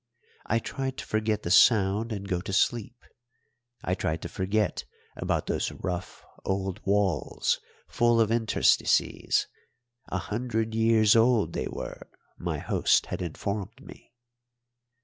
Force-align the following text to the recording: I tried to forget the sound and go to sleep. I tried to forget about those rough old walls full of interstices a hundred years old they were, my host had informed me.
I 0.47 0.57
tried 0.57 0.97
to 0.97 1.05
forget 1.05 1.43
the 1.43 1.51
sound 1.51 2.11
and 2.11 2.27
go 2.27 2.41
to 2.41 2.51
sleep. 2.51 2.95
I 3.83 3.93
tried 3.93 4.23
to 4.23 4.29
forget 4.29 4.83
about 5.15 5.45
those 5.45 5.71
rough 5.71 6.25
old 6.43 6.81
walls 6.87 7.59
full 7.87 8.19
of 8.19 8.31
interstices 8.31 9.45
a 10.07 10.17
hundred 10.17 10.73
years 10.73 11.15
old 11.15 11.53
they 11.53 11.67
were, 11.67 12.09
my 12.35 12.57
host 12.57 13.05
had 13.13 13.21
informed 13.21 13.79
me. 13.79 14.11